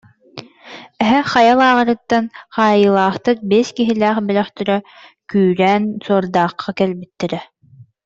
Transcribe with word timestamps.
Эһэ 1.03 1.21
Хайа 1.31 1.53
лааҕырыттан 1.59 2.25
хаайыылаахтар 2.55 3.35
биэс 3.49 3.69
киһилээх 3.77 4.17
бөлөхтөрө 4.27 4.77
күрээн 5.29 5.83
Суордаахха 6.05 6.71
кэлбиттэрэ 6.79 7.39